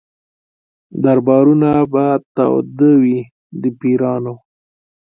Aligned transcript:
دربارونه 1.03 1.71
به 1.91 2.05
تاوده 2.35 2.91
وي 3.01 3.17
د 3.61 3.63
پیرانو 3.79 4.35